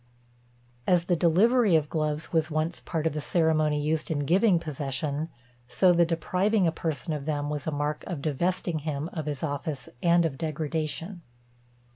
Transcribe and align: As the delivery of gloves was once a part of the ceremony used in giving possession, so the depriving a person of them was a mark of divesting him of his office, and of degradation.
As 0.87 1.03
the 1.03 1.15
delivery 1.15 1.75
of 1.75 1.87
gloves 1.87 2.33
was 2.33 2.49
once 2.49 2.79
a 2.79 2.83
part 2.83 3.05
of 3.05 3.13
the 3.13 3.21
ceremony 3.21 3.79
used 3.79 4.09
in 4.09 4.25
giving 4.25 4.57
possession, 4.57 5.29
so 5.67 5.93
the 5.93 6.07
depriving 6.07 6.65
a 6.65 6.71
person 6.71 7.13
of 7.13 7.25
them 7.27 7.51
was 7.51 7.67
a 7.67 7.71
mark 7.71 8.03
of 8.07 8.19
divesting 8.23 8.79
him 8.79 9.11
of 9.13 9.27
his 9.27 9.43
office, 9.43 9.89
and 10.01 10.25
of 10.25 10.39
degradation. 10.39 11.21